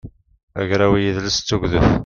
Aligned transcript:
agraw 0.61 0.93
i 0.95 0.99
yidles 1.03 1.37
d 1.39 1.43
tugdut 1.47 1.89